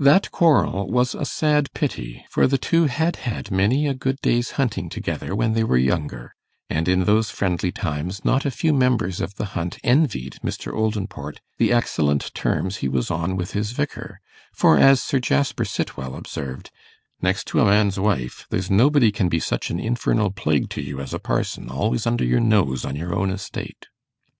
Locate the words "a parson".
21.14-21.68